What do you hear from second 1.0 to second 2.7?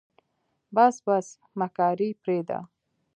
بس مکاري پرېده.